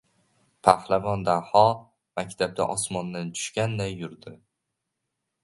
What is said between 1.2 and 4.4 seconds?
Daho maktabda osmondan tushganday yurdi.